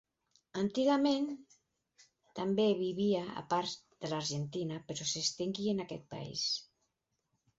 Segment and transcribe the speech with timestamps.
[0.59, 1.27] Antigament
[2.39, 6.47] també vivia a parts de l'Argentina, però s'extingí en aquest país.